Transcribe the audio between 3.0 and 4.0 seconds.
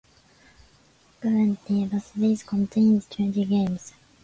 twenty games.